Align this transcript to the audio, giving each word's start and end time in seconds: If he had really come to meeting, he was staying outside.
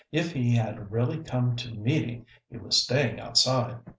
If 0.11 0.31
he 0.33 0.55
had 0.55 0.91
really 0.91 1.19
come 1.19 1.55
to 1.57 1.75
meeting, 1.75 2.25
he 2.49 2.57
was 2.57 2.81
staying 2.81 3.19
outside. 3.19 3.81